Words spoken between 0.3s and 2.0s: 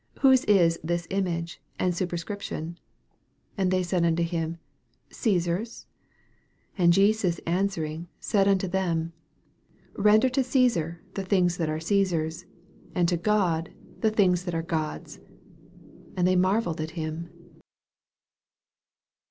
it this image and